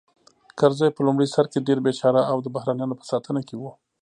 کرزی 0.59 0.89
په 0.95 1.01
لومړي 1.07 1.27
سر 1.35 1.45
کې 1.51 1.65
ډېر 1.67 1.79
بېچاره 1.85 2.21
او 2.31 2.37
د 2.41 2.47
بهرنیانو 2.55 2.99
په 2.99 3.05
ساتنه 3.11 3.41
کې 3.47 3.55
و 3.57 3.63